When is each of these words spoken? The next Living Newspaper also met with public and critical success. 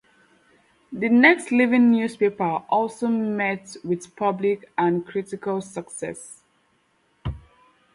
The 0.91 1.09
next 1.09 1.51
Living 1.51 1.91
Newspaper 1.91 2.63
also 2.69 3.07
met 3.07 3.77
with 3.83 4.15
public 4.15 4.67
and 4.75 5.05
critical 5.05 5.61
success. 5.61 6.41